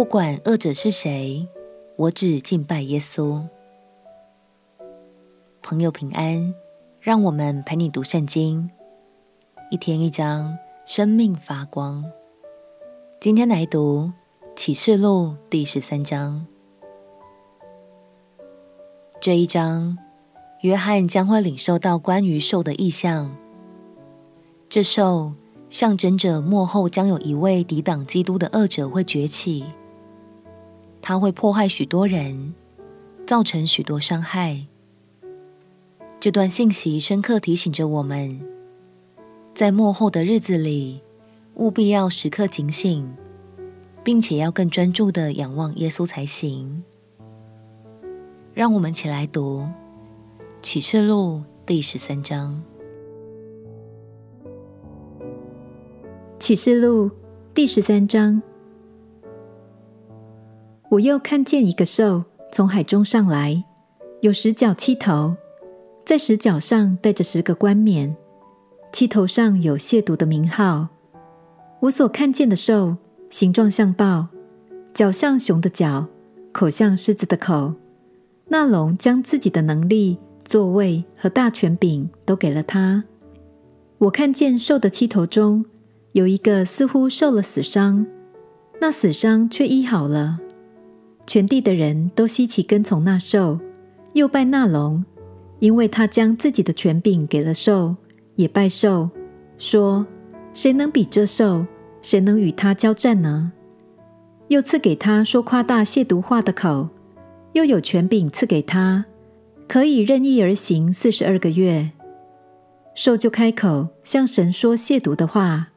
[0.00, 1.46] 不管恶者是谁，
[1.94, 3.42] 我只敬拜耶稣。
[5.60, 6.54] 朋友平安，
[7.02, 8.70] 让我们陪你读圣经，
[9.70, 12.02] 一天一章，生命发光。
[13.20, 14.10] 今天来读
[14.56, 16.46] 启示录第十三章。
[19.20, 19.98] 这一章，
[20.62, 23.36] 约翰将会领受到关于兽的意象。
[24.66, 25.34] 这兽
[25.68, 29.66] 象征着幕后将有一位抵挡基督的恶者会崛起，
[31.02, 32.54] 它会迫害许多人，
[33.26, 34.66] 造成许多伤害。
[36.18, 38.40] 这段信息深刻提醒着我们，
[39.54, 41.00] 在末后的日子里，
[41.54, 43.16] 务必要时刻警醒，
[44.04, 46.84] 并且要更专注的仰望耶稣才行。
[48.52, 49.60] 让我们一起来读
[50.60, 52.62] 《启示录》第十三章。
[56.42, 57.08] 《启示录》
[57.54, 58.42] 第十三章，
[60.90, 63.62] 我又看见一个兽从海中上来，
[64.22, 65.36] 有十角七头，
[66.04, 68.16] 在十角上带着十个冠冕，
[68.92, 70.88] 七头上有亵渎的名号。
[71.78, 72.96] 我所看见的兽，
[73.30, 74.26] 形状像豹，
[74.92, 76.08] 脚像熊的脚，
[76.50, 77.72] 口像狮子的口。
[78.48, 83.04] 那龙将自己的能力、座位和大权柄都给了他。
[83.98, 85.64] 我看见兽的七头中
[86.14, 88.04] 有一个似乎受了死伤，
[88.80, 90.40] 那死伤却医好了。
[91.32, 93.60] 全地的人都稀奇跟从那兽，
[94.14, 95.04] 又拜那龙，
[95.60, 97.94] 因为他将自己的权柄给了兽，
[98.34, 99.08] 也拜兽，
[99.56, 100.04] 说：
[100.52, 101.64] 谁能比这兽？
[102.02, 103.52] 谁能与他交战呢？
[104.48, 106.88] 又赐给他说夸大亵渎话的口。
[107.52, 109.04] 又有权柄赐给他，
[109.68, 111.92] 可以任意而行四十二个月。
[112.96, 115.68] 兽就开口向神说亵渎的话，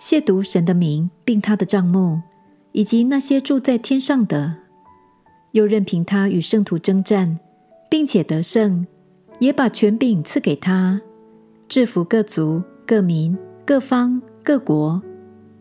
[0.00, 2.20] 亵渎神的名，并他的帐幕，
[2.70, 4.58] 以及那些住在天上的。
[5.54, 7.38] 又任凭他与圣徒征战，
[7.88, 8.84] 并且得胜，
[9.38, 11.00] 也把权柄赐给他，
[11.68, 15.00] 制服各族、各民、各方、各国，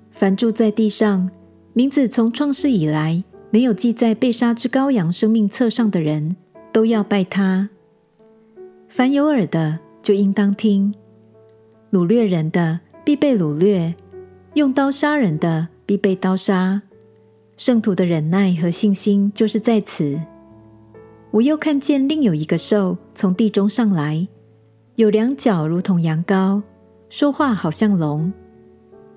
[0.09, 1.29] 凡住在地上，
[1.73, 3.23] 名字从创世以来。
[3.51, 6.35] 没有记在被杀之羔羊生命册上的人，
[6.71, 7.69] 都要拜他。
[8.89, 10.91] 凡有耳的，就应当听。
[11.91, 13.93] 掳掠人的，必被掳掠；
[14.55, 16.81] 用刀杀人的，必被刀杀。
[17.65, 20.19] 圣徒的忍耐和信心，就是在此。
[21.31, 24.27] 我又看见另有一个兽从地中上来，
[24.95, 26.61] 有两脚如同羊羔，
[27.09, 28.33] 说话好像龙。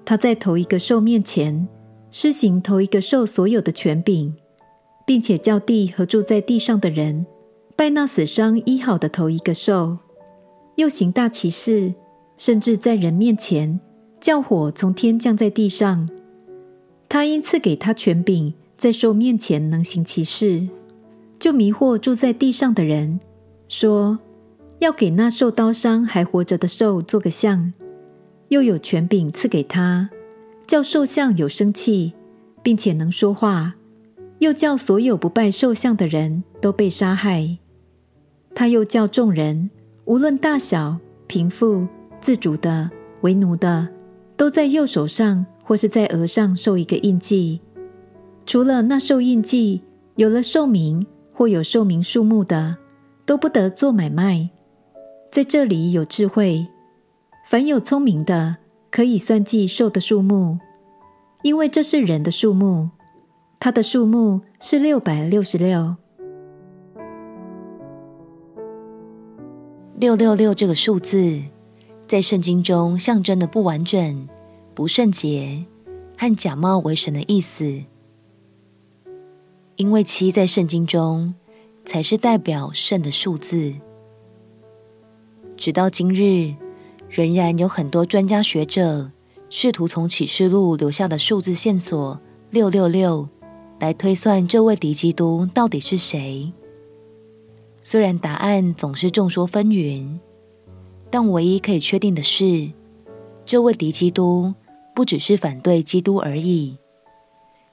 [0.05, 1.67] 他在头一个兽面前。
[2.13, 4.33] 施行头一个兽所有的权柄，
[5.05, 7.27] 并且叫地和住在地上的人
[7.75, 9.99] 拜那死伤医好的头一个兽，
[10.77, 11.93] 又行大奇事，
[12.39, 13.81] 甚至在人面前
[14.21, 16.09] 叫火从天降在地上。
[17.09, 20.69] 他因赐给他权柄，在兽面前能行其事，
[21.39, 23.21] 就迷惑住在地上的人，
[23.69, 24.19] 说
[24.81, 27.73] 要给那受刀伤还活着的兽做个像，
[28.49, 30.11] 又有权柄赐给他。
[30.67, 32.13] 叫兽像有生气，
[32.63, 33.75] 并且能说话，
[34.41, 37.59] 又叫所有不拜兽像的人都被杀害。
[38.53, 39.71] 他又叫众人，
[40.07, 41.87] 无论大小、贫富、
[42.21, 42.91] 自主的、
[43.21, 43.87] 为奴的，
[44.37, 47.61] 都在右手上或是在额上受一个印记。
[48.47, 49.83] 除了那受印记、
[50.15, 51.05] 有了兽名
[51.35, 52.77] 或有兽名数目的，
[53.27, 54.49] 都不得做买卖。
[55.33, 56.65] 在这里有智慧，
[57.51, 58.59] 凡有聪明的。
[58.89, 60.59] 可以算计兽的数目，
[61.43, 62.89] 因为这是人的数目，
[63.61, 65.97] 它的数目是六百六十六。
[69.99, 71.43] 六六六这个数字
[72.07, 74.27] 在圣经中象征的不完整、
[74.77, 75.65] 不圣洁
[76.19, 77.83] 和假冒为神的意思，
[79.77, 81.35] 因为七在圣经中
[81.87, 83.73] 才是代表圣的数字，
[85.57, 86.55] 直到今日。
[87.09, 89.13] 仍然有很多专家学者
[89.49, 92.21] 试图从启示录留下的数字线索
[92.51, 93.29] 六六六
[93.79, 96.53] 来推算这位敌基督到底是谁。
[97.81, 100.19] 虽然答案总是众说纷纭，
[101.09, 102.73] 但唯一可以确定的是，
[103.45, 104.53] 这位敌基督
[104.97, 106.79] 不只是反对基督而已，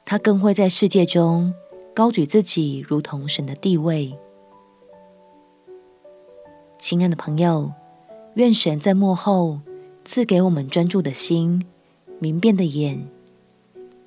[0.04, 1.54] 他更会在世界中
[1.96, 4.14] 高举自己，如同神的地位。
[6.78, 7.72] 亲爱的朋友。
[8.36, 9.60] 愿神在幕后
[10.04, 11.64] 赐给我们专注的心、
[12.18, 13.08] 明辨的眼，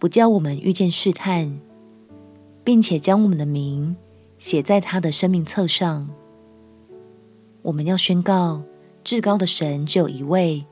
[0.00, 1.60] 不叫我们遇见试探，
[2.64, 3.94] 并且将我们的名
[4.36, 6.10] 写在他的生命册上。
[7.62, 8.64] 我们要宣告，
[9.04, 10.66] 至高的神只有一位，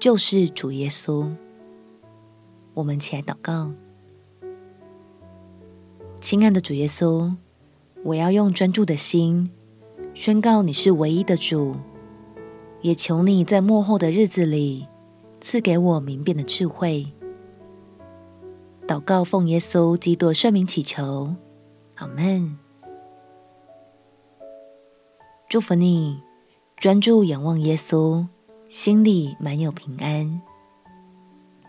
[0.00, 1.32] 就是主耶稣。
[2.76, 3.72] 我们起来祷告，
[6.20, 7.34] 亲爱的主耶稣，
[8.04, 9.50] 我要用专注的心
[10.12, 11.76] 宣告你是唯一的主，
[12.82, 14.86] 也求你在末后的日子里
[15.40, 17.10] 赐给我明辨的智慧。
[18.86, 21.34] 祷告奉耶稣基督圣名祈求，
[21.94, 22.58] 阿门。
[25.48, 26.20] 祝福你，
[26.76, 28.26] 专注仰望耶稣，
[28.68, 30.42] 心里满有平安。